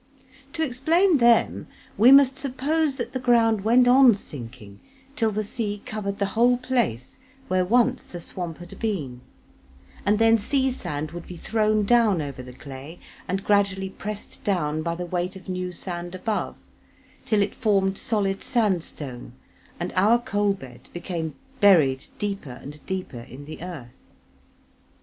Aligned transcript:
To 0.53 0.63
explain 0.65 1.19
them, 1.19 1.67
we 1.95 2.11
must 2.11 2.39
suppose 2.39 2.95
that 2.95 3.13
the 3.13 3.19
ground 3.19 3.61
went 3.63 3.87
on 3.87 4.15
sinking 4.15 4.79
till 5.15 5.29
the 5.29 5.43
sea 5.43 5.83
covered 5.85 6.17
the 6.17 6.25
whole 6.33 6.57
place 6.57 7.19
where 7.49 7.63
once 7.63 8.03
the 8.03 8.19
swamp 8.19 8.57
had 8.57 8.79
been, 8.79 9.21
and 10.03 10.17
then 10.17 10.39
sea 10.39 10.71
sand 10.71 11.11
would 11.11 11.27
be 11.27 11.35
thrown 11.37 11.85
down 11.85 12.19
over 12.19 12.41
the 12.41 12.51
clay 12.51 12.97
and 13.27 13.43
gradually 13.43 13.89
pressed 13.89 14.43
down 14.43 14.81
by 14.81 14.95
the 14.95 15.05
weight 15.05 15.35
of 15.35 15.47
new 15.47 15.71
sand 15.71 16.15
above, 16.15 16.63
till 17.27 17.43
it 17.43 17.53
formed 17.53 17.95
solid 17.95 18.43
sandstone 18.43 19.33
and 19.79 19.93
our 19.95 20.17
coal 20.17 20.53
bed 20.53 20.89
became 20.93 21.35
buried 21.59 22.05
deeper 22.17 22.57
and 22.63 22.83
deeper 22.87 23.19
in 23.21 23.45
the 23.45 23.61
earth. 23.61 23.97